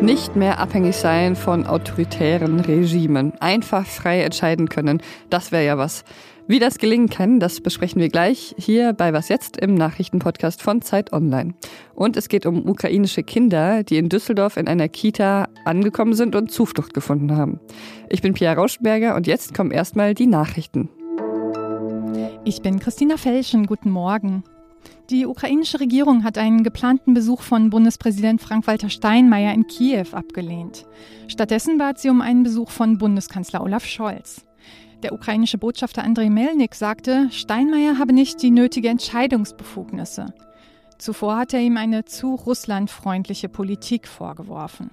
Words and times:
Nicht 0.00 0.36
mehr 0.36 0.58
abhängig 0.58 0.94
sein 0.96 1.36
von 1.36 1.66
autoritären 1.66 2.60
Regimen. 2.60 3.32
Einfach 3.40 3.86
frei 3.86 4.22
entscheiden 4.22 4.68
können. 4.68 5.02
Das 5.30 5.52
wäre 5.52 5.64
ja 5.64 5.78
was. 5.78 6.04
Wie 6.46 6.58
das 6.58 6.78
gelingen 6.78 7.08
kann, 7.08 7.40
das 7.40 7.60
besprechen 7.60 8.00
wir 8.00 8.08
gleich 8.08 8.54
hier 8.56 8.92
bei 8.92 9.12
Was 9.12 9.28
jetzt 9.28 9.56
im 9.56 9.74
Nachrichtenpodcast 9.74 10.62
von 10.62 10.80
Zeit 10.80 11.12
Online. 11.12 11.54
Und 11.94 12.16
es 12.16 12.28
geht 12.28 12.46
um 12.46 12.68
ukrainische 12.68 13.24
Kinder, 13.24 13.82
die 13.82 13.96
in 13.96 14.08
Düsseldorf 14.08 14.56
in 14.56 14.68
einer 14.68 14.88
Kita 14.88 15.48
angekommen 15.64 16.14
sind 16.14 16.36
und 16.36 16.52
Zuflucht 16.52 16.94
gefunden 16.94 17.34
haben. 17.34 17.58
Ich 18.08 18.22
bin 18.22 18.34
Pia 18.34 18.52
Rauschenberger 18.52 19.16
und 19.16 19.26
jetzt 19.26 19.54
kommen 19.54 19.72
erstmal 19.72 20.14
die 20.14 20.26
Nachrichten. 20.26 20.88
Ich 22.44 22.62
bin 22.62 22.78
Christina 22.78 23.16
Felschen. 23.16 23.66
Guten 23.66 23.90
Morgen. 23.90 24.44
Die 25.10 25.26
ukrainische 25.26 25.78
Regierung 25.78 26.24
hat 26.24 26.36
einen 26.36 26.64
geplanten 26.64 27.14
Besuch 27.14 27.42
von 27.42 27.70
Bundespräsident 27.70 28.42
Frank-Walter 28.42 28.88
Steinmeier 28.88 29.54
in 29.54 29.66
Kiew 29.66 30.06
abgelehnt. 30.12 30.84
Stattdessen 31.28 31.78
bat 31.78 31.98
sie 31.98 32.10
um 32.10 32.20
einen 32.20 32.42
Besuch 32.42 32.70
von 32.70 32.98
Bundeskanzler 32.98 33.62
Olaf 33.62 33.84
Scholz. 33.84 34.44
Der 35.02 35.12
ukrainische 35.12 35.58
Botschafter 35.58 36.02
Andrei 36.02 36.30
Melnik 36.30 36.74
sagte, 36.74 37.28
Steinmeier 37.30 37.98
habe 37.98 38.12
nicht 38.12 38.42
die 38.42 38.50
nötige 38.50 38.88
Entscheidungsbefugnisse. 38.88 40.34
Zuvor 40.98 41.36
hat 41.36 41.52
er 41.52 41.60
ihm 41.60 41.76
eine 41.76 42.04
zu 42.04 42.34
russlandfreundliche 42.34 43.48
Politik 43.48 44.08
vorgeworfen. 44.08 44.90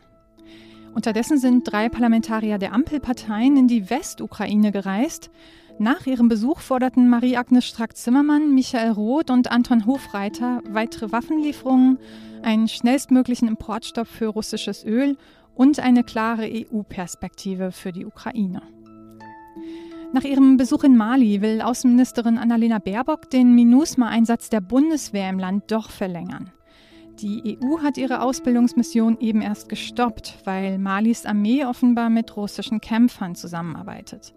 Unterdessen 0.94 1.40
sind 1.40 1.64
drei 1.64 1.90
Parlamentarier 1.90 2.60
der 2.60 2.74
Ampelparteien 2.74 3.58
in 3.58 3.68
die 3.68 3.90
Westukraine 3.90 4.72
gereist. 4.72 5.32
Nach 5.80 6.06
ihrem 6.06 6.30
Besuch 6.30 6.60
forderten 6.60 7.10
Marie-Agnes 7.10 7.66
Strack-Zimmermann, 7.66 8.54
Michael 8.54 8.92
Roth 8.92 9.32
und 9.32 9.52
Anton 9.52 9.86
Hofreiter 9.86 10.62
weitere 10.70 11.12
Waffenlieferungen, 11.12 11.98
einen 12.44 12.68
schnellstmöglichen 12.68 13.48
Importstopp 13.48 14.08
für 14.08 14.28
russisches 14.28 14.86
Öl 14.86 15.18
und 15.56 15.80
eine 15.80 16.04
klare 16.04 16.50
EU-Perspektive 16.50 17.72
für 17.72 17.92
die 17.92 18.06
Ukraine. 18.06 18.62
Nach 20.14 20.24
ihrem 20.24 20.58
Besuch 20.58 20.84
in 20.84 20.96
Mali 20.96 21.42
will 21.42 21.62
Außenministerin 21.62 22.38
Annalena 22.38 22.78
Baerbock 22.78 23.32
den 23.32 23.56
MINUSMA-Einsatz 23.56 24.50
der 24.50 24.62
Bundeswehr 24.62 25.30
im 25.30 25.40
Land 25.40 25.72
doch 25.72 25.90
verlängern. 25.90 26.52
Die 27.20 27.58
EU 27.58 27.80
hat 27.82 27.98
ihre 27.98 28.22
Ausbildungsmission 28.22 29.20
eben 29.20 29.42
erst 29.42 29.70
gestoppt, 29.70 30.40
weil 30.46 30.78
Malis 30.78 31.26
Armee 31.26 31.66
offenbar 31.66 32.10
mit 32.10 32.36
russischen 32.38 32.80
Kämpfern 32.80 33.36
zusammenarbeitet. 33.36 34.34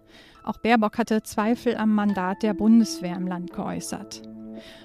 Auch 0.47 0.59
Baerbock 0.59 0.97
hatte 0.97 1.23
Zweifel 1.23 1.75
am 1.75 1.93
Mandat 1.93 2.41
der 2.41 2.53
Bundeswehr 2.53 3.17
im 3.17 3.27
Land 3.27 3.51
geäußert. 3.51 4.21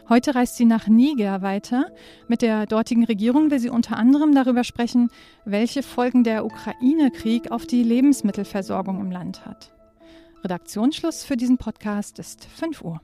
Heute 0.09 0.35
reist 0.35 0.57
sie 0.57 0.65
nach 0.65 0.89
Niger 0.89 1.41
weiter. 1.41 1.87
Mit 2.27 2.43
der 2.43 2.67
dortigen 2.67 3.05
Regierung 3.05 3.53
will 3.53 3.61
sie 3.61 3.71
unter 3.71 3.97
anderem 3.97 4.35
darüber 4.35 4.65
sprechen, 4.65 5.09
welche 5.45 5.85
Folgen 5.85 6.25
der 6.25 6.45
Ukraine-Krieg 6.45 7.53
auf 7.53 7.65
die 7.65 7.85
Lebensmittelversorgung 7.85 9.01
im 9.01 9.13
Land 9.13 9.47
hat. 9.47 9.73
Redaktionsschluss 10.43 11.23
für 11.23 11.37
diesen 11.37 11.59
Podcast 11.59 12.19
ist 12.19 12.45
5 12.45 12.83
Uhr. 12.83 13.01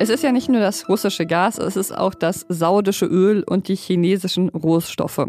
Es 0.00 0.08
ist 0.08 0.24
ja 0.24 0.32
nicht 0.32 0.48
nur 0.48 0.60
das 0.60 0.88
russische 0.88 1.24
Gas, 1.24 1.56
es 1.56 1.76
ist 1.76 1.96
auch 1.96 2.14
das 2.14 2.44
saudische 2.48 3.06
Öl 3.06 3.44
und 3.44 3.68
die 3.68 3.76
chinesischen 3.76 4.48
Rohstoffe. 4.48 5.24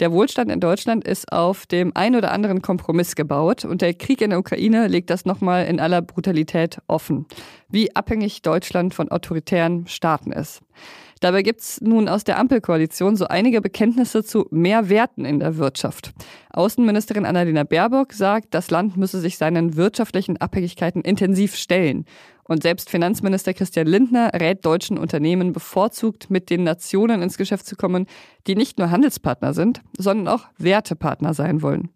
Der 0.00 0.12
Wohlstand 0.12 0.50
in 0.50 0.60
Deutschland 0.60 1.06
ist 1.06 1.32
auf 1.32 1.66
dem 1.66 1.92
ein 1.94 2.16
oder 2.16 2.32
anderen 2.32 2.60
Kompromiss 2.60 3.14
gebaut 3.14 3.64
und 3.64 3.80
der 3.80 3.94
Krieg 3.94 4.20
in 4.20 4.30
der 4.30 4.40
Ukraine 4.40 4.88
legt 4.88 5.10
das 5.10 5.24
nochmal 5.24 5.66
in 5.66 5.78
aller 5.78 6.02
Brutalität 6.02 6.78
offen, 6.88 7.26
wie 7.68 7.94
abhängig 7.94 8.42
Deutschland 8.42 8.92
von 8.92 9.08
autoritären 9.08 9.86
Staaten 9.86 10.32
ist. 10.32 10.62
Dabei 11.20 11.42
gibt 11.42 11.60
es 11.60 11.80
nun 11.80 12.08
aus 12.08 12.22
der 12.22 12.38
Ampelkoalition 12.38 13.16
so 13.16 13.26
einige 13.26 13.60
Bekenntnisse 13.60 14.22
zu 14.22 14.46
mehr 14.50 14.88
Werten 14.88 15.24
in 15.24 15.40
der 15.40 15.56
Wirtschaft. 15.56 16.12
Außenministerin 16.50 17.26
Annalena 17.26 17.64
Baerbock 17.64 18.12
sagt, 18.12 18.54
das 18.54 18.70
Land 18.70 18.96
müsse 18.96 19.20
sich 19.20 19.36
seinen 19.36 19.76
wirtschaftlichen 19.76 20.36
Abhängigkeiten 20.36 21.02
intensiv 21.02 21.56
stellen. 21.56 22.04
Und 22.48 22.62
selbst 22.62 22.88
Finanzminister 22.88 23.52
Christian 23.52 23.86
Lindner 23.86 24.32
rät 24.32 24.64
deutschen 24.64 24.96
Unternehmen 24.96 25.52
bevorzugt, 25.52 26.30
mit 26.30 26.48
den 26.48 26.64
Nationen 26.64 27.20
ins 27.20 27.36
Geschäft 27.36 27.66
zu 27.66 27.76
kommen, 27.76 28.06
die 28.46 28.56
nicht 28.56 28.78
nur 28.78 28.90
Handelspartner 28.90 29.52
sind, 29.52 29.82
sondern 29.96 30.28
auch 30.28 30.46
Wertepartner 30.56 31.34
sein 31.34 31.60
wollen. 31.60 31.90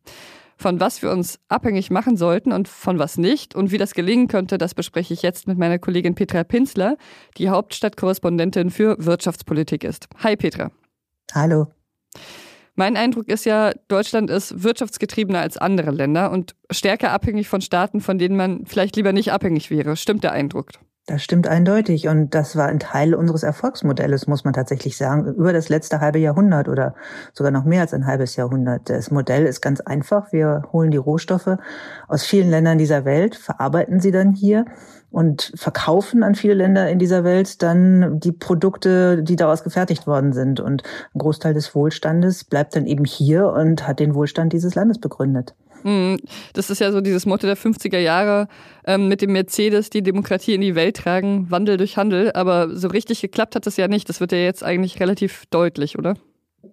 Von 0.59 0.79
was 0.79 1.01
wir 1.03 1.11
uns 1.11 1.41
abhängig 1.49 1.91
machen 1.91 2.19
sollten 2.19 2.53
und 2.53 2.69
von 2.69 2.99
was 2.99 3.17
nicht 3.17 3.55
und 3.55 3.73
wie 3.73 3.79
das 3.79 3.95
gelingen 3.95 4.29
könnte, 4.29 4.59
das 4.59 4.75
bespreche 4.75 5.15
ich 5.15 5.23
jetzt 5.23 5.49
mit 5.49 5.57
meiner 5.57 5.79
Kollegin 5.79 6.15
Petra 6.15 6.45
Pinsler, 6.45 6.99
die 7.39 7.49
Hauptstadtkorrespondentin 7.49 8.71
für 8.71 8.97
Wirtschaftspolitik 8.99 9.83
ist. 9.85 10.07
Hi 10.23 10.37
Petra. 10.37 10.71
Hallo. 11.35 11.69
Mein 12.75 12.97
Eindruck 12.97 13.29
ist 13.29 13.45
ja, 13.45 13.73
Deutschland 13.89 14.31
ist 14.31 14.63
wirtschaftsgetriebener 14.63 15.41
als 15.41 15.59
andere 15.59 15.91
Länder 15.91 16.31
und 16.31 16.55
stärker 16.71 17.13
abhängig 17.13 17.49
von 17.49 17.61
Staaten, 17.61 18.01
von 18.01 18.19
denen 18.19 18.37
man 18.37 18.65
vielleicht 18.65 18.97
lieber 18.97 19.13
nicht 19.13 19.33
abhängig 19.33 19.71
wäre. 19.71 19.97
Stimmt 19.97 20.25
der 20.25 20.33
Eindruck? 20.33 20.71
Das 21.07 21.21
stimmt 21.21 21.49
eindeutig. 21.49 22.07
Und 22.07 22.31
das 22.31 22.55
war 22.55 22.69
ein 22.69 22.79
Teil 22.79 23.15
unseres 23.15 23.43
Erfolgsmodells, 23.43 24.29
muss 24.29 24.45
man 24.45 24.55
tatsächlich 24.55 24.97
sagen, 24.97 25.27
über 25.35 25.53
das 25.53 25.69
letzte 25.69 26.01
halbe 26.01 26.21
Jahrhundert 26.21 26.69
oder 26.69 26.95
sogar 27.33 27.51
noch 27.51 27.65
mehr 27.65 27.81
als 27.81 27.93
ein 27.93 28.07
halbes 28.07 28.37
Jahrhundert. 28.37 28.89
Das 28.89 29.11
Modell 29.11 29.47
ist 29.47 29.61
ganz 29.61 29.81
einfach. 29.81 30.33
Wir 30.33 30.63
holen 30.73 30.93
die 30.93 30.99
Rohstoffe 30.99 31.57
aus 32.07 32.25
vielen 32.25 32.51
Ländern 32.51 32.79
dieser 32.79 33.05
Welt, 33.05 33.35
verarbeiten 33.35 33.99
sie 33.99 34.13
dann 34.13 34.33
hier 34.33 34.65
und 35.11 35.53
verkaufen 35.57 36.23
an 36.23 36.37
viele 36.37 36.55
Länder 36.55 36.89
in 36.89 37.01
dieser 37.01 37.25
Welt 37.25 37.63
dann 37.63 38.21
die 38.21 38.33
Produkte, 38.33 39.25
die 39.25 39.37
daraus 39.37 39.65
gefertigt 39.65 40.07
worden 40.07 40.33
sind. 40.33 40.61
Und 40.61 40.85
ein 41.15 41.19
Großteil 41.19 41.53
des 41.53 41.75
Wohlstandes 41.75 42.45
bleibt 42.45 42.77
dann 42.77 42.87
eben 42.87 43.05
hier 43.05 43.49
und 43.49 43.89
hat 43.89 43.99
den 43.99 44.15
Wohlstand 44.15 44.53
dieses 44.53 44.77
Landes 44.77 45.01
begründet. 45.01 45.57
Mhm. 45.85 46.19
Das 46.53 46.71
ist 46.71 46.81
ja 46.81 46.93
so 46.93 47.01
dieses 47.01 47.27
Motto 47.27 47.47
der 47.47 47.57
50er 47.57 47.99
Jahre 47.99 48.49
ähm, 48.87 49.09
mit 49.09 49.23
dem 49.23 49.33
Mercedes, 49.33 49.91
die 49.91 50.03
Demokratie 50.03 50.55
in 50.55 50.61
die 50.61 50.75
Welt 50.75 50.97
tragen, 50.97 51.51
Wandel 51.51 51.77
durch 51.77 51.97
Handel. 51.97 52.33
Aber 52.33 52.75
so 52.77 52.89
richtig 52.89 53.21
geklappt 53.21 53.57
hat 53.57 53.67
das 53.67 53.77
ja 53.77 53.89
nicht. 53.89 54.09
Das 54.09 54.21
wird 54.21 54.33
ja 54.33 54.39
jetzt 54.39 54.63
eigentlich 54.63 55.01
relativ 55.01 55.45
deutlich, 55.51 55.99
oder? 55.99 56.15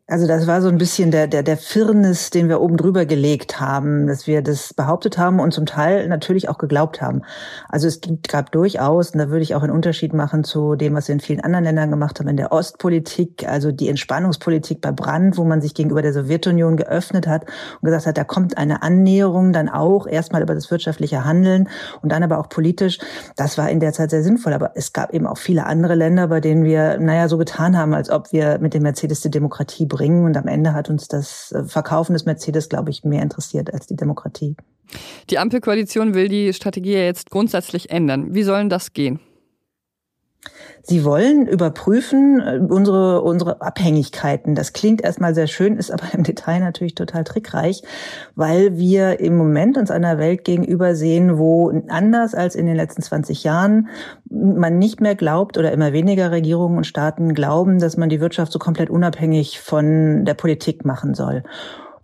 Also 0.10 0.26
das 0.26 0.48
war 0.48 0.60
so 0.64 0.70
ein 0.70 0.80
bisschen 0.80 1.12
der, 1.12 1.28
der, 1.28 1.44
der 1.44 1.56
Firnis, 1.56 2.32
den 2.32 2.50
wir 2.50 2.62
oben 2.62 2.78
drüber 2.78 3.06
gelegt 3.06 3.60
haben, 3.60 4.08
dass 4.08 4.26
wir 4.26 4.42
das 4.42 4.74
behauptet 4.74 5.20
haben 5.20 5.40
und 5.40 5.54
zum 5.54 5.68
Teil 5.68 6.08
natürlich 6.08 6.50
auch 6.50 6.58
geglaubt 6.58 7.00
haben. 7.00 7.22
Also 7.68 7.88
es 7.88 8.02
gab 8.28 8.52
durchaus, 8.52 9.12
und 9.12 9.20
da 9.20 9.30
würde 9.30 9.44
ich 9.44 9.54
auch 9.54 9.62
einen 9.62 9.72
Unterschied 9.72 10.14
machen 10.14 10.44
zu 10.44 10.76
dem, 10.76 10.96
was 10.96 11.10
wir 11.10 11.14
in 11.14 11.20
vielen 11.20 11.42
anderen 11.42 11.64
Ländern 11.64 11.92
gemacht 11.92 12.20
haben, 12.20 12.28
in 12.28 12.38
der 12.38 12.52
Ostpolitik, 12.52 13.48
also 13.48 13.72
die 13.72 13.88
Entspannungspolitik 13.88 14.82
bei 14.82 14.92
Brand, 14.92 15.38
wo 15.38 15.44
man 15.44 15.62
sich 15.62 15.76
gegenüber 15.76 16.02
der 16.02 16.14
Sowjetunion 16.14 16.76
geöffnet 16.76 17.28
hat 17.28 17.44
und 17.80 17.86
gesagt 17.86 18.08
hat, 18.08 18.18
da 18.18 18.24
kommt 18.24 18.58
eine 18.58 18.82
Annäherung 18.82 19.54
dann 19.54 19.70
auch 19.70 20.08
erstmal 20.08 20.42
über 20.42 20.56
das 20.56 20.72
wirtschaftliche 20.72 21.24
Handeln 21.24 21.70
und 22.02 22.12
dann 22.12 22.24
aber 22.24 22.40
auch 22.40 22.50
politisch. 22.50 22.98
Das 23.36 23.60
war 23.60 23.70
in 23.70 23.80
der 23.80 23.94
Zeit 23.94 24.10
sehr 24.10 24.24
sinnvoll. 24.24 24.54
Aber 24.54 24.72
es 24.74 24.92
gab 24.92 25.14
eben 25.14 25.28
auch 25.28 25.38
viele 25.38 25.68
andere 25.68 25.94
Länder, 25.94 26.30
bei 26.30 26.40
denen 26.40 26.64
wir, 26.64 26.98
naja, 26.98 27.28
so 27.28 27.38
getan 27.38 27.78
haben, 27.78 27.94
als 27.94 28.10
ob 28.10 28.32
wir 28.32 28.58
mit 28.58 28.74
dem 28.74 28.82
Mercedes 28.82 29.22
die 29.22 29.30
Demokratie 29.30 29.86
bringen. 30.00 30.26
Und 30.26 30.38
am 30.38 30.48
Ende 30.48 30.74
hat 30.74 30.90
uns 30.90 31.08
das 31.08 31.52
äh, 31.52 31.64
Verkaufen 31.66 32.14
des 32.14 32.26
Mercedes, 32.26 32.70
glaube 32.70 32.90
ich, 32.90 33.04
mehr 33.04 33.22
interessiert 33.22 33.74
als 33.74 33.86
die 33.86 33.96
Demokratie. 33.96 34.56
Die 35.30 35.38
Ampelkoalition 35.38 36.14
will 36.16 36.30
die 36.30 36.54
Strategie 36.54 36.94
ja 36.94 37.02
jetzt 37.02 37.30
grundsätzlich 37.30 37.92
ändern. 37.92 38.34
Wie 38.34 38.44
soll 38.44 38.68
das 38.70 38.94
gehen? 38.94 39.20
Sie 40.82 41.04
wollen 41.04 41.48
überprüfen 41.48 42.40
äh, 42.40 42.60
unsere, 42.68 43.22
unsere 43.22 43.62
Abhängigkeiten. 43.62 44.56
Das 44.56 44.74
klingt 44.74 45.02
erstmal 45.02 45.36
sehr 45.36 45.48
schön, 45.48 45.78
ist 45.78 45.92
aber 45.92 46.14
im 46.14 46.24
Detail 46.24 46.60
natürlich 46.60 46.96
total 46.96 47.24
trickreich, 47.24 47.84
weil 48.36 48.78
wir 48.78 49.20
im 49.20 49.38
Moment 49.38 49.78
uns 49.78 49.92
einer 49.92 50.18
Welt 50.18 50.46
gegenüber 50.46 50.96
sehen, 50.96 51.38
wo 51.38 51.72
anders 51.90 52.34
als 52.34 52.56
in 52.56 52.66
den 52.66 52.76
letzten 52.76 53.02
20 53.02 53.44
Jahren 53.44 53.90
man 54.30 54.80
nicht 54.80 55.02
mehr 55.02 55.16
glaubt 55.16 55.58
oder 55.58 55.72
immer 55.72 55.94
weniger 55.94 56.32
Regierungen 56.32 56.78
und 56.78 56.88
Staaten 56.88 57.34
glauben, 57.34 57.80
dass 57.80 57.98
man 57.98 58.10
die 58.10 58.22
Wirtschaft 58.22 58.52
so 58.52 58.60
komplett 58.60 58.90
unabhängig 58.90 59.60
von 59.60 60.26
der 60.26 60.34
Politik 60.34 60.86
machen 60.86 61.14
soll. 61.14 61.44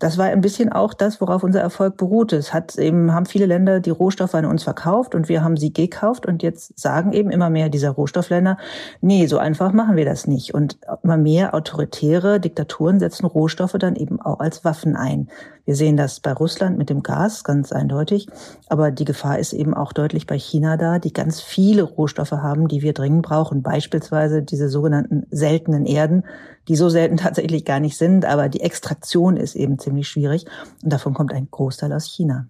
Das 0.06 0.20
war 0.20 0.26
ein 0.26 0.42
bisschen 0.42 0.72
auch 0.72 0.94
das, 0.94 1.20
worauf 1.20 1.42
unser 1.42 1.62
Erfolg 1.62 1.98
beruhte. 1.98 2.36
Es 2.36 2.54
hat 2.54 2.78
eben, 2.78 3.12
haben 3.12 3.26
viele 3.26 3.48
Länder 3.48 3.80
die 3.80 3.90
Rohstoffe 3.90 4.36
an 4.36 4.46
uns 4.46 4.62
verkauft 4.62 5.16
und 5.16 5.30
wir 5.30 5.44
haben 5.44 5.58
sie 5.58 5.74
gekauft 5.74 6.28
und 6.28 6.44
jetzt 6.44 6.78
sagen 6.80 7.12
eben 7.12 7.32
immer 7.32 7.50
mehr 7.50 7.70
dieser 7.70 7.90
Rohstoffländer, 7.90 8.60
nee, 9.02 9.26
so 9.26 9.40
einfach 9.40 9.74
machen 9.74 9.96
wir 9.96 10.06
das 10.06 10.28
nicht. 10.28 10.54
Und 10.54 10.78
immer 11.02 11.18
mehr 11.18 11.56
autoritäre 11.56 12.40
Diktaturen 12.40 13.00
setzen 13.00 13.26
Rohstoffe 13.26 13.78
dann 13.80 13.96
eben 13.96 14.22
auch 14.22 14.42
als 14.42 14.64
Waffen 14.64 14.96
ein. 14.96 15.28
Wir 15.66 15.76
sehen 15.76 15.98
das 15.98 16.20
bei 16.20 16.32
Russland 16.32 16.78
mit 16.78 16.92
dem 16.92 17.02
Gas 17.02 17.44
ganz 17.44 17.72
eindeutig, 17.72 18.28
aber 18.70 18.92
die 18.92 19.06
Gefahr 19.06 19.40
ist 19.40 19.54
eben 19.54 19.74
auch 19.74 19.94
deutlich 19.94 20.28
bei 20.28 20.38
China 20.38 20.78
da, 20.78 21.00
die 21.00 21.12
ganz 21.12 21.42
viele 21.42 21.82
Rohstoffe 21.82 22.32
haben, 22.32 22.68
die 22.68 22.84
wir 22.84 22.94
dringend 22.94 23.24
brauchen. 23.24 23.64
Beispielsweise 23.64 24.44
diese 24.44 24.70
sogenannten 24.70 25.26
seltenen 25.32 25.88
Erden, 25.88 26.24
die 26.68 26.76
so 26.76 26.90
selten 26.90 27.18
tatsächlich 27.18 27.66
gar 27.66 27.80
nicht 27.80 27.98
sind, 27.98 28.26
aber 28.26 28.48
die 28.48 28.62
Extraktion 28.62 29.38
ist 29.38 29.56
eben 29.56 29.80
ziemlich 29.80 29.95
schwierig 30.04 30.46
und 30.84 30.92
davon 30.92 31.14
kommt 31.14 31.34
ein 31.34 31.48
Großteil 31.50 31.94
aus 31.94 32.06
China. 32.06 32.48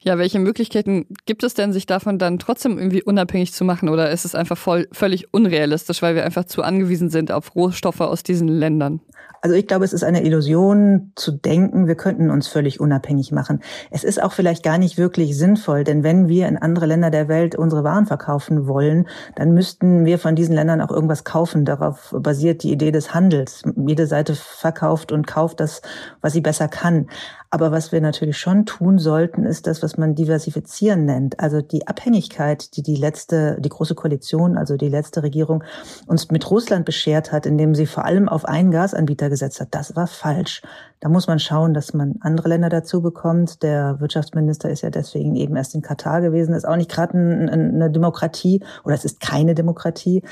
Ja, 0.00 0.18
welche 0.18 0.38
Möglichkeiten 0.38 1.06
gibt 1.26 1.42
es 1.42 1.54
denn, 1.54 1.72
sich 1.72 1.86
davon 1.86 2.18
dann 2.18 2.38
trotzdem 2.38 2.78
irgendwie 2.78 3.02
unabhängig 3.02 3.52
zu 3.52 3.64
machen? 3.64 3.88
Oder 3.88 4.10
ist 4.10 4.24
es 4.24 4.34
einfach 4.34 4.56
voll, 4.56 4.88
völlig 4.92 5.32
unrealistisch, 5.34 6.02
weil 6.02 6.14
wir 6.14 6.24
einfach 6.24 6.44
zu 6.44 6.62
angewiesen 6.62 7.10
sind 7.10 7.30
auf 7.32 7.54
Rohstoffe 7.54 8.00
aus 8.00 8.22
diesen 8.22 8.48
Ländern? 8.48 9.00
Also 9.40 9.54
ich 9.54 9.66
glaube, 9.66 9.84
es 9.84 9.92
ist 9.92 10.02
eine 10.02 10.24
Illusion 10.24 11.12
zu 11.14 11.32
denken, 11.32 11.86
wir 11.86 11.94
könnten 11.94 12.30
uns 12.30 12.48
völlig 12.48 12.80
unabhängig 12.80 13.30
machen. 13.30 13.60
Es 13.90 14.02
ist 14.02 14.20
auch 14.22 14.32
vielleicht 14.32 14.64
gar 14.64 14.78
nicht 14.78 14.98
wirklich 14.98 15.36
sinnvoll, 15.36 15.84
denn 15.84 16.02
wenn 16.02 16.28
wir 16.28 16.48
in 16.48 16.56
andere 16.56 16.86
Länder 16.86 17.10
der 17.10 17.28
Welt 17.28 17.54
unsere 17.54 17.84
Waren 17.84 18.06
verkaufen 18.06 18.66
wollen, 18.66 19.06
dann 19.36 19.52
müssten 19.52 20.04
wir 20.04 20.18
von 20.18 20.34
diesen 20.34 20.54
Ländern 20.54 20.80
auch 20.80 20.90
irgendwas 20.90 21.22
kaufen. 21.24 21.64
Darauf 21.64 22.14
basiert 22.18 22.62
die 22.64 22.72
Idee 22.72 22.90
des 22.90 23.14
Handels. 23.14 23.62
Jede 23.86 24.06
Seite 24.06 24.34
verkauft 24.34 25.12
und 25.12 25.26
kauft 25.26 25.60
das, 25.60 25.82
was 26.20 26.32
sie 26.32 26.40
besser 26.40 26.66
kann. 26.66 27.06
Aber 27.50 27.72
was 27.72 27.92
wir 27.92 28.00
natürlich 28.02 28.36
schon 28.36 28.66
tun 28.66 28.98
sollten, 28.98 29.46
ist 29.46 29.66
das, 29.66 29.82
was 29.82 29.96
man 29.96 30.14
diversifizieren 30.14 31.06
nennt. 31.06 31.40
Also 31.40 31.62
die 31.62 31.86
Abhängigkeit, 31.86 32.76
die 32.76 32.82
die 32.82 32.96
letzte, 32.96 33.56
die 33.58 33.70
große 33.70 33.94
Koalition, 33.94 34.58
also 34.58 34.76
die 34.76 34.90
letzte 34.90 35.22
Regierung 35.22 35.64
uns 36.06 36.30
mit 36.30 36.50
Russland 36.50 36.84
beschert 36.84 37.32
hat, 37.32 37.46
indem 37.46 37.74
sie 37.74 37.86
vor 37.86 38.04
allem 38.04 38.28
auf 38.28 38.44
einen 38.44 38.70
Gasanbieter 38.70 39.30
gesetzt 39.30 39.60
hat, 39.60 39.68
das 39.70 39.96
war 39.96 40.06
falsch. 40.06 40.60
Da 41.00 41.08
muss 41.08 41.28
man 41.28 41.38
schauen, 41.38 41.74
dass 41.74 41.94
man 41.94 42.16
andere 42.20 42.48
Länder 42.48 42.68
dazu 42.68 43.00
bekommt. 43.02 43.62
Der 43.62 44.00
Wirtschaftsminister 44.00 44.68
ist 44.68 44.82
ja 44.82 44.90
deswegen 44.90 45.36
eben 45.36 45.56
erst 45.56 45.74
in 45.74 45.82
Katar 45.82 46.20
gewesen. 46.20 46.52
Das 46.52 46.64
ist 46.64 46.68
auch 46.68 46.76
nicht 46.76 46.90
gerade 46.90 47.14
eine 47.14 47.90
Demokratie 47.90 48.62
oder 48.84 48.94
es 48.94 49.04
ist 49.04 49.20
keine 49.20 49.54
Demokratie. 49.54 50.22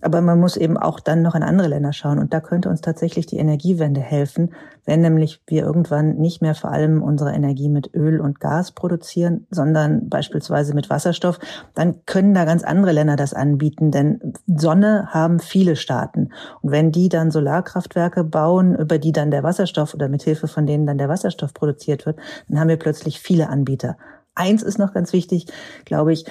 Aber 0.00 0.20
man 0.20 0.38
muss 0.38 0.56
eben 0.56 0.76
auch 0.76 1.00
dann 1.00 1.22
noch 1.22 1.34
in 1.34 1.42
andere 1.42 1.68
Länder 1.68 1.92
schauen. 1.92 2.18
Und 2.18 2.32
da 2.32 2.40
könnte 2.40 2.68
uns 2.68 2.80
tatsächlich 2.80 3.26
die 3.26 3.38
Energiewende 3.38 4.00
helfen, 4.00 4.50
wenn 4.86 5.00
nämlich 5.00 5.40
wir 5.46 5.62
irgendwann 5.62 6.16
nicht 6.16 6.42
mehr 6.42 6.54
vor 6.54 6.70
allem 6.70 7.02
unsere 7.02 7.32
Energie 7.32 7.68
mit 7.68 7.94
Öl 7.94 8.20
und 8.20 8.38
Gas 8.38 8.72
produzieren, 8.72 9.46
sondern 9.50 10.08
beispielsweise 10.08 10.74
mit 10.74 10.90
Wasserstoff, 10.90 11.38
dann 11.74 12.04
können 12.06 12.34
da 12.34 12.44
ganz 12.44 12.64
andere 12.64 12.92
Länder 12.92 13.16
das 13.16 13.32
anbieten. 13.32 13.90
Denn 13.90 14.34
Sonne 14.46 15.08
haben 15.10 15.40
viele 15.40 15.76
Staaten. 15.76 16.30
Und 16.60 16.70
wenn 16.70 16.92
die 16.92 17.08
dann 17.08 17.30
Solarkraftwerke 17.30 18.24
bauen, 18.24 18.74
über 18.74 18.98
die 18.98 19.12
dann 19.12 19.30
der 19.30 19.42
Wasserstoff 19.42 19.94
oder 19.94 20.03
mit 20.08 20.22
Hilfe 20.22 20.48
von 20.48 20.66
denen 20.66 20.86
dann 20.86 20.98
der 20.98 21.08
Wasserstoff 21.08 21.54
produziert 21.54 22.06
wird, 22.06 22.18
dann 22.48 22.60
haben 22.60 22.68
wir 22.68 22.78
plötzlich 22.78 23.20
viele 23.20 23.48
Anbieter. 23.48 23.96
Eins 24.34 24.62
ist 24.62 24.78
noch 24.78 24.92
ganz 24.92 25.12
wichtig, 25.12 25.46
glaube 25.84 26.12
ich, 26.12 26.24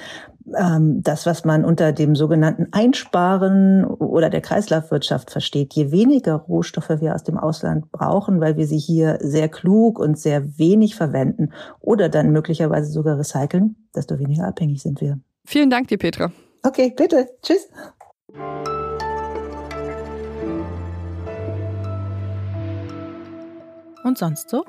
ähm, 0.58 1.02
das, 1.02 1.24
was 1.24 1.44
man 1.44 1.64
unter 1.64 1.92
dem 1.92 2.14
sogenannten 2.14 2.68
Einsparen 2.72 3.84
oder 3.84 4.28
der 4.28 4.42
Kreislaufwirtschaft 4.42 5.30
versteht. 5.30 5.72
Je 5.74 5.90
weniger 5.90 6.34
Rohstoffe 6.34 7.00
wir 7.00 7.14
aus 7.14 7.24
dem 7.24 7.38
Ausland 7.38 7.90
brauchen, 7.92 8.40
weil 8.40 8.56
wir 8.56 8.66
sie 8.66 8.78
hier 8.78 9.18
sehr 9.22 9.48
klug 9.48 9.98
und 9.98 10.18
sehr 10.18 10.58
wenig 10.58 10.96
verwenden 10.96 11.52
oder 11.80 12.10
dann 12.10 12.30
möglicherweise 12.30 12.92
sogar 12.92 13.18
recyceln, 13.18 13.76
desto 13.94 14.18
weniger 14.18 14.46
abhängig 14.46 14.82
sind 14.82 15.00
wir. 15.00 15.18
Vielen 15.46 15.70
Dank 15.70 15.88
dir, 15.88 15.98
Petra. 15.98 16.30
Okay, 16.62 16.92
bitte. 16.94 17.28
Tschüss. 17.42 17.68
Und 24.04 24.18
sonst 24.18 24.50
so? 24.50 24.64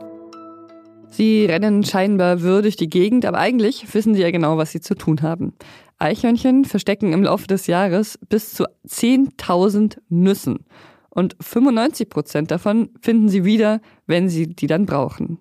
Sie 1.10 1.46
rennen 1.46 1.84
scheinbar 1.84 2.42
würdig 2.42 2.78
die 2.78 2.90
Gegend, 2.90 3.26
aber 3.26 3.38
eigentlich 3.38 3.94
wissen 3.94 4.16
sie 4.16 4.22
ja 4.22 4.32
genau, 4.32 4.58
was 4.58 4.72
sie 4.72 4.82
zu 4.82 4.96
tun 4.96 5.22
haben. 5.22 5.54
Eichhörnchen 5.98 6.66
verstecken 6.66 7.14
im 7.14 7.24
Laufe 7.24 7.48
des 7.48 7.68
Jahres 7.68 8.18
bis 8.28 8.54
zu 8.54 8.66
10.000 8.88 9.98
Nüssen. 10.10 10.66
Und 11.10 11.36
95 11.40 12.10
Prozent 12.10 12.52
davon 12.52 12.90
finden 13.00 13.30
sie 13.30 13.46
wieder, 13.46 13.82
wenn 14.08 14.28
sie 14.28 14.48
die 14.48 14.68
dann 14.68 14.86
brauchen. 14.86 15.40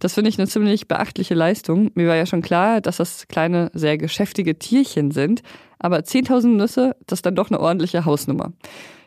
Das 0.00 0.14
finde 0.14 0.30
ich 0.30 0.38
eine 0.38 0.48
ziemlich 0.48 0.88
beachtliche 0.88 1.34
Leistung. 1.34 1.90
Mir 1.94 2.08
war 2.08 2.16
ja 2.16 2.26
schon 2.26 2.42
klar, 2.42 2.80
dass 2.80 2.96
das 2.96 3.28
kleine, 3.28 3.70
sehr 3.74 3.98
geschäftige 3.98 4.58
Tierchen 4.58 5.12
sind. 5.12 5.42
Aber 5.78 5.98
10.000 5.98 6.48
Nüsse, 6.56 6.96
das 7.06 7.18
ist 7.18 7.26
dann 7.26 7.36
doch 7.36 7.50
eine 7.50 7.60
ordentliche 7.60 8.04
Hausnummer. 8.04 8.52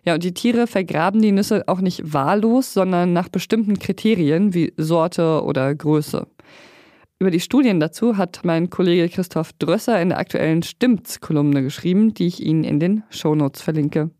Ja, 0.05 0.13
und 0.13 0.23
die 0.23 0.33
Tiere 0.33 0.67
vergraben 0.67 1.21
die 1.21 1.31
Nüsse 1.31 1.63
auch 1.67 1.81
nicht 1.81 2.13
wahllos, 2.13 2.73
sondern 2.73 3.13
nach 3.13 3.27
bestimmten 3.27 3.79
Kriterien 3.79 4.53
wie 4.53 4.71
Sorte 4.77 5.43
oder 5.43 5.73
Größe. 5.73 6.27
Über 7.17 7.31
die 7.31 7.39
Studien 7.39 7.79
dazu 7.79 8.17
hat 8.17 8.41
mein 8.43 8.69
Kollege 8.69 9.09
Christoph 9.09 9.53
Drösser 9.53 9.99
in 10.01 10.09
der 10.09 10.19
aktuellen 10.19 10.61
Stimmts-Kolumne 10.61 11.63
geschrieben, 11.63 12.13
die 12.13 12.27
ich 12.27 12.43
Ihnen 12.43 12.63
in 12.63 12.79
den 12.79 13.03
Shownotes 13.09 13.61
verlinke. 13.61 14.11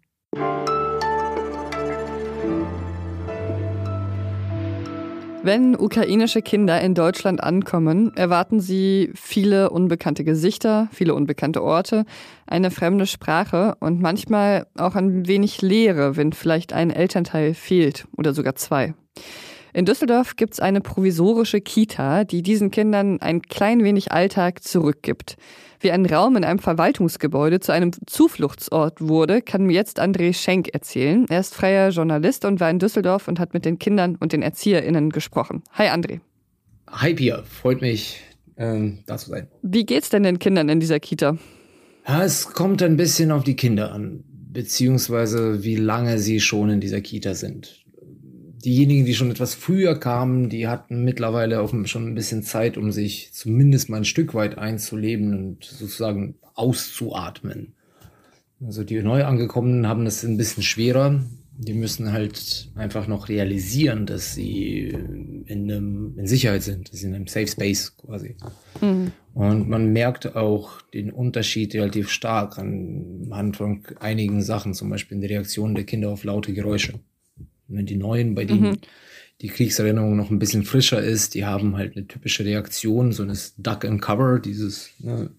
Wenn 5.46 5.78
ukrainische 5.80 6.42
Kinder 6.42 6.82
in 6.82 6.96
Deutschland 6.96 7.44
ankommen, 7.44 8.12
erwarten 8.18 8.60
sie 8.60 9.12
viele 9.14 9.70
unbekannte 9.70 10.24
Gesichter, 10.24 10.90
viele 10.92 11.14
unbekannte 11.14 11.62
Orte, 11.62 12.06
eine 12.48 12.72
fremde 12.72 13.06
Sprache 13.06 13.76
und 13.80 14.02
manchmal 14.02 14.66
auch 14.76 14.96
ein 14.96 15.28
wenig 15.28 15.62
Leere, 15.62 16.18
wenn 16.18 16.34
vielleicht 16.34 16.74
ein 16.74 16.90
Elternteil 16.90 17.54
fehlt 17.54 18.08
oder 18.18 18.34
sogar 18.34 18.56
zwei. 18.56 18.96
In 19.76 19.84
Düsseldorf 19.84 20.38
gibt 20.38 20.54
es 20.54 20.62
eine 20.62 20.80
provisorische 20.80 21.60
Kita, 21.60 22.24
die 22.24 22.42
diesen 22.42 22.72
Kindern 22.72 23.20
ein 23.20 23.42
klein 23.42 23.84
wenig 23.84 24.10
Alltag 24.14 24.64
zurückgibt. 24.64 25.36
Wie 25.82 25.92
ein 25.92 26.06
Raum 26.06 26.38
in 26.38 26.46
einem 26.46 26.60
Verwaltungsgebäude 26.60 27.60
zu 27.60 27.74
einem 27.74 27.92
Zufluchtsort 28.06 29.02
wurde, 29.02 29.42
kann 29.42 29.66
mir 29.66 29.74
jetzt 29.74 30.00
André 30.00 30.34
Schenk 30.34 30.70
erzählen. 30.74 31.26
Er 31.28 31.42
ist 31.42 31.54
freier 31.54 31.90
Journalist 31.90 32.46
und 32.46 32.62
war 32.62 32.70
in 32.70 32.80
Düsseldorf 32.80 33.28
und 33.28 33.38
hat 33.38 33.54
mit 33.54 33.66
den 33.66 33.78
Kindern 33.78 34.16
und 34.16 34.32
den 34.32 34.44
ErzieherInnen 34.44 35.10
gesprochen. 35.10 35.62
Hi 35.74 35.90
André. 35.90 36.22
Hi 36.90 37.14
Pia, 37.14 37.44
freut 37.44 37.82
mich, 37.82 38.22
ähm, 38.56 39.00
da 39.08 39.18
zu 39.18 39.32
sein. 39.32 39.50
Wie 39.62 39.86
geht's 39.86 40.10
denn 40.10 40.24
den 40.24 40.40
Kindern 40.40 40.70
in 40.70 40.80
dieser 40.80 41.02
Kita? 41.02 41.38
Ja, 42.08 42.24
es 42.24 42.54
kommt 42.54 42.82
ein 42.82 42.96
bisschen 42.96 43.30
auf 43.30 43.44
die 43.44 43.58
Kinder 43.58 43.92
an, 43.92 44.24
beziehungsweise 44.54 45.66
wie 45.66 45.76
lange 45.76 46.20
sie 46.20 46.40
schon 46.40 46.70
in 46.70 46.80
dieser 46.80 47.02
Kita 47.02 47.34
sind 47.34 47.85
diejenigen, 48.66 49.06
die 49.06 49.14
schon 49.14 49.32
etwas 49.32 49.54
früher 49.54 49.98
kamen, 50.00 50.50
die 50.50 50.68
hatten 50.68 51.04
mittlerweile 51.04 51.62
auch 51.62 51.74
schon 51.86 52.08
ein 52.08 52.16
bisschen 52.16 52.44
Zeit, 52.44 52.78
um 52.78 52.92
sich 52.92 53.32
zumindest 53.32 53.90
mal 53.90 53.98
ein 53.98 54.06
Stück 54.06 54.34
weit 54.34 54.58
einzuleben 54.58 55.34
und 55.38 55.64
sozusagen 55.64 56.36
auszuatmen. 56.56 57.74
Also 58.66 58.84
die 58.84 59.02
neu 59.02 59.24
angekommenen 59.24 59.88
haben 59.88 60.06
das 60.06 60.24
ein 60.24 60.38
bisschen 60.38 60.64
schwerer. 60.64 61.24
Die 61.58 61.74
müssen 61.74 62.12
halt 62.12 62.70
einfach 62.76 63.08
noch 63.08 63.30
realisieren, 63.30 64.06
dass 64.06 64.34
sie 64.34 64.88
in, 65.46 65.72
einem, 65.72 66.18
in 66.18 66.28
Sicherheit 66.28 66.64
sind, 66.64 66.92
dass 66.92 67.00
sie 67.00 67.08
in 67.08 67.16
einem 67.16 67.28
Safe 67.28 67.48
Space 67.48 67.96
quasi. 67.96 68.36
Mhm. 68.82 69.12
Und 69.34 69.70
man 69.70 69.94
merkt 69.94 70.36
auch 70.36 70.82
den 70.82 71.12
Unterschied 71.12 71.74
relativ 71.76 72.10
stark 72.10 72.58
anhand 72.58 73.58
von 73.58 73.84
einigen 74.00 74.42
Sachen, 74.42 74.74
zum 74.74 74.90
Beispiel 74.90 75.16
in 75.16 75.22
der 75.22 75.30
Reaktion 75.30 75.76
der 75.76 75.86
Kinder 75.86 76.10
auf 76.10 76.24
laute 76.24 76.54
Geräusche. 76.54 77.00
Die 77.68 77.96
Neuen, 77.96 78.36
bei 78.36 78.46
denen 78.46 78.72
mhm. 78.72 78.78
die 79.42 79.48
Kriegserinnerung 79.48 80.16
noch 80.16 80.30
ein 80.30 80.40
bisschen 80.40 80.64
frischer 80.64 81.02
ist, 81.02 81.34
die 81.34 81.46
haben 81.46 81.78
halt 81.78 81.96
eine 81.96 82.08
typische 82.08 82.46
Reaktion, 82.46 83.12
so 83.12 83.24
ein 83.24 83.38
Duck 83.58 83.86
and 83.86 84.02
Cover, 84.02 84.40
dieses 84.40 84.90
ne, 85.00 85.30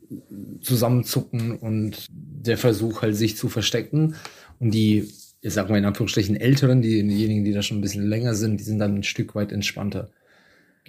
Zusammenzucken 0.61 1.53
und 1.53 2.07
der 2.11 2.59
Versuch 2.59 3.03
halt 3.03 3.17
sich 3.17 3.37
zu 3.37 3.49
verstecken. 3.49 4.15
Und 4.59 4.73
die, 4.73 5.09
ich 5.41 5.53
sag 5.53 5.71
mal 5.71 5.79
in 5.79 5.85
Anführungsstrichen 5.85 6.37
Älteren, 6.37 6.83
die, 6.83 7.07
diejenigen, 7.07 7.45
die 7.45 7.53
da 7.53 7.63
schon 7.63 7.79
ein 7.79 7.83
bisschen 7.83 8.07
länger 8.07 8.35
sind, 8.35 8.59
die 8.59 8.65
sind 8.65 8.79
dann 8.79 8.97
ein 8.97 9.03
Stück 9.03 9.35
weit 9.35 9.53
entspannter 9.53 10.11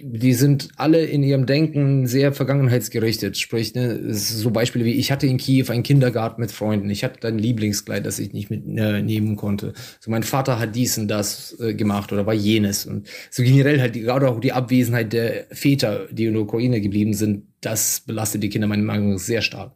die 0.00 0.34
sind 0.34 0.68
alle 0.76 1.04
in 1.04 1.22
ihrem 1.22 1.46
Denken 1.46 2.06
sehr 2.06 2.32
vergangenheitsgerichtet. 2.32 3.36
Sprich, 3.36 3.74
ne, 3.74 4.14
so 4.14 4.50
Beispiele 4.50 4.84
wie 4.84 4.92
ich 4.92 5.10
hatte 5.10 5.26
in 5.26 5.38
Kiew 5.38 5.66
einen 5.68 5.82
Kindergarten 5.82 6.40
mit 6.40 6.52
Freunden, 6.52 6.88
ich 6.90 7.04
hatte 7.04 7.26
ein 7.26 7.38
Lieblingskleid, 7.38 8.06
das 8.06 8.18
ich 8.18 8.32
nicht 8.32 8.50
mitnehmen 8.50 9.32
äh, 9.32 9.36
konnte. 9.36 9.72
So 10.00 10.10
mein 10.10 10.22
Vater 10.22 10.58
hat 10.58 10.74
dies 10.76 10.98
und 10.98 11.08
das 11.08 11.58
äh, 11.60 11.74
gemacht 11.74 12.12
oder 12.12 12.26
war 12.26 12.34
jenes. 12.34 12.86
Und 12.86 13.08
so 13.30 13.42
generell 13.42 13.80
halt 13.80 13.94
gerade 13.94 14.28
auch 14.28 14.40
die 14.40 14.52
Abwesenheit 14.52 15.12
der 15.12 15.46
Väter, 15.50 16.06
die 16.10 16.26
in 16.26 16.34
der 16.34 16.42
Ukraine 16.42 16.80
geblieben 16.80 17.14
sind, 17.14 17.44
das 17.60 18.00
belastet 18.00 18.42
die 18.42 18.48
Kinder 18.48 18.68
meiner 18.68 18.84
Meinung 18.84 19.12
nach 19.12 19.18
sehr 19.18 19.42
stark. 19.42 19.72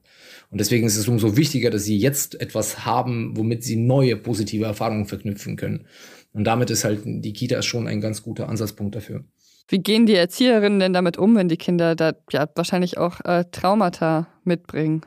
Und 0.51 0.59
deswegen 0.59 0.87
ist 0.87 0.97
es 0.97 1.09
umso 1.09 1.37
wichtiger, 1.37 1.71
dass 1.71 1.85
sie 1.85 1.97
jetzt 1.97 2.41
etwas 2.41 2.85
haben, 2.85 3.37
womit 3.37 3.65
sie 3.65 3.77
neue 3.77 4.17
positive 4.17 4.67
Erfahrungen 4.67 5.07
verknüpfen 5.07 5.57
können. 5.57 5.87
Und 6.35 6.45
damit 6.45 6.71
ist 6.71 6.85
halt 6.85 7.01
die 7.05 7.33
Kita 7.33 7.63
schon 7.63 7.89
ein 7.89 8.01
ganz 8.01 8.23
guter 8.23 8.49
Ansatzpunkt 8.49 8.95
dafür. 8.95 9.25
Wie 9.73 9.79
gehen 9.79 10.05
die 10.05 10.17
Erzieherinnen 10.17 10.81
denn 10.81 10.93
damit 10.93 11.17
um, 11.17 11.35
wenn 11.35 11.49
die 11.49 11.57
Kinder 11.57 11.97
da 11.97 12.13
ja 12.31 12.47
wahrscheinlich 12.55 12.99
auch 12.99 13.25
äh, 13.25 13.47
Traumata 13.53 14.29
mitbringen? 14.45 15.01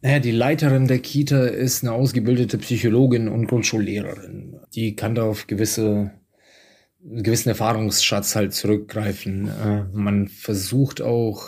Naja, 0.00 0.18
die 0.18 0.30
Leiterin 0.30 0.88
der 0.88 1.00
Kita 1.00 1.44
ist 1.44 1.82
eine 1.82 1.92
ausgebildete 1.92 2.56
Psychologin 2.56 3.28
und 3.28 3.46
Grundschullehrerin. 3.46 4.60
Die 4.74 4.96
kann 4.96 5.14
da 5.14 5.24
auf 5.24 5.46
gewisse, 5.46 6.12
gewissen 7.02 7.50
Erfahrungsschatz 7.50 8.34
halt 8.34 8.54
zurückgreifen. 8.54 9.48
Äh, 9.48 9.84
man 9.92 10.28
versucht 10.28 11.02
auch, 11.02 11.46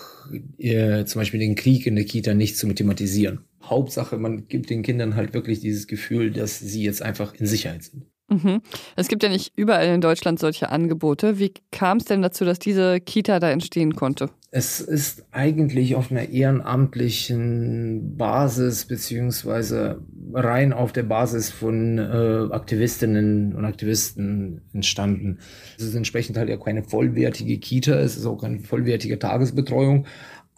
ihr, 0.58 1.06
zum 1.06 1.22
Beispiel 1.22 1.40
den 1.40 1.54
Krieg 1.54 1.86
in 1.86 1.96
der 1.96 2.04
Kita 2.04 2.34
nicht 2.34 2.58
zu 2.58 2.70
thematisieren. 2.74 3.46
Hauptsache, 3.62 4.18
man 4.18 4.48
gibt 4.48 4.68
den 4.68 4.82
Kindern 4.82 5.16
halt 5.16 5.32
wirklich 5.32 5.60
dieses 5.60 5.86
Gefühl, 5.86 6.30
dass 6.30 6.58
sie 6.58 6.82
jetzt 6.82 7.00
einfach 7.00 7.32
in 7.36 7.46
Sicherheit 7.46 7.84
sind. 7.84 8.04
Mhm. 8.28 8.60
Es 8.96 9.06
gibt 9.06 9.22
ja 9.22 9.28
nicht 9.28 9.52
überall 9.56 9.86
in 9.86 10.00
Deutschland 10.00 10.40
solche 10.40 10.70
Angebote. 10.70 11.38
Wie 11.38 11.52
kam 11.70 11.98
es 11.98 12.06
denn 12.06 12.22
dazu, 12.22 12.44
dass 12.44 12.58
diese 12.58 13.00
Kita 13.00 13.38
da 13.38 13.50
entstehen 13.50 13.94
konnte? 13.94 14.30
Es 14.50 14.80
ist 14.80 15.26
eigentlich 15.30 15.94
auf 15.94 16.10
einer 16.10 16.28
ehrenamtlichen 16.30 18.16
Basis 18.16 18.86
beziehungsweise 18.86 20.02
rein 20.32 20.72
auf 20.72 20.92
der 20.92 21.04
Basis 21.04 21.50
von 21.50 21.98
äh, 21.98 22.52
Aktivistinnen 22.52 23.54
und 23.54 23.64
Aktivisten 23.64 24.62
entstanden. 24.72 25.38
Es 25.78 25.84
ist 25.84 25.94
entsprechend 25.94 26.36
halt 26.36 26.48
ja 26.48 26.56
keine 26.56 26.82
vollwertige 26.82 27.58
Kita, 27.58 27.94
es 28.00 28.16
ist 28.16 28.26
auch 28.26 28.38
keine 28.38 28.60
vollwertige 28.60 29.18
Tagesbetreuung, 29.18 30.06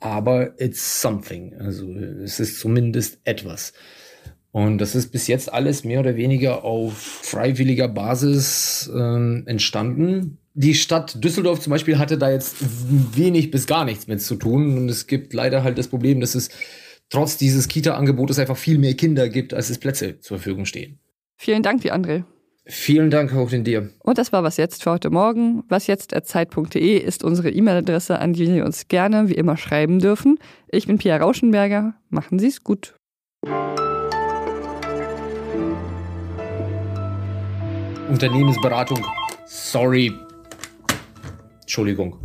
aber 0.00 0.58
it's 0.60 1.02
something. 1.02 1.54
Also 1.58 1.92
es 1.92 2.40
ist 2.40 2.60
zumindest 2.60 3.18
etwas. 3.24 3.72
Und 4.50 4.78
das 4.78 4.94
ist 4.94 5.12
bis 5.12 5.26
jetzt 5.26 5.52
alles 5.52 5.84
mehr 5.84 6.00
oder 6.00 6.16
weniger 6.16 6.64
auf 6.64 7.17
freiwilliger 7.30 7.88
Basis 7.88 8.90
äh, 8.94 9.42
entstanden. 9.46 10.38
Die 10.54 10.74
Stadt 10.74 11.22
Düsseldorf 11.22 11.60
zum 11.60 11.70
Beispiel 11.70 11.98
hatte 11.98 12.18
da 12.18 12.30
jetzt 12.30 12.56
wenig 13.16 13.50
bis 13.50 13.66
gar 13.66 13.84
nichts 13.84 14.06
mit 14.06 14.20
zu 14.20 14.34
tun. 14.34 14.76
Und 14.76 14.88
es 14.88 15.06
gibt 15.06 15.32
leider 15.32 15.62
halt 15.62 15.78
das 15.78 15.88
Problem, 15.88 16.20
dass 16.20 16.34
es 16.34 16.50
trotz 17.10 17.36
dieses 17.36 17.68
Kita-Angebotes 17.68 18.38
einfach 18.38 18.56
viel 18.56 18.78
mehr 18.78 18.94
Kinder 18.94 19.28
gibt, 19.28 19.54
als 19.54 19.70
es 19.70 19.78
Plätze 19.78 20.20
zur 20.20 20.38
Verfügung 20.38 20.64
stehen. 20.64 20.98
Vielen 21.36 21.62
Dank, 21.62 21.84
wie 21.84 21.92
André. 21.92 22.24
Vielen 22.70 23.10
Dank 23.10 23.34
auch 23.34 23.50
in 23.52 23.64
dir. 23.64 23.88
Und 24.00 24.18
das 24.18 24.30
war 24.30 24.42
was 24.42 24.58
jetzt 24.58 24.82
für 24.82 24.90
heute 24.90 25.08
Morgen. 25.08 25.64
Was 25.68 25.86
jetzt 25.86 26.14
Zeit.de 26.22 26.98
ist 26.98 27.24
unsere 27.24 27.50
E-Mail-Adresse, 27.50 28.18
an 28.18 28.34
die 28.34 28.44
Sie 28.44 28.60
uns 28.60 28.88
gerne 28.88 29.30
wie 29.30 29.34
immer 29.34 29.56
schreiben 29.56 30.00
dürfen. 30.00 30.38
Ich 30.70 30.86
bin 30.86 30.98
Pia 30.98 31.16
Rauschenberger. 31.16 31.94
Machen 32.10 32.38
Sie 32.38 32.48
es 32.48 32.62
gut. 32.62 32.94
Unternehmensberatung. 38.08 39.04
Sorry. 39.46 40.12
Entschuldigung. 41.62 42.18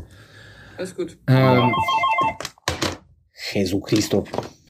Alles 0.78 0.96
gut. 0.96 1.18
Ähm, 1.28 1.74
Jesus 3.54 3.84
Christo. 3.84 4.24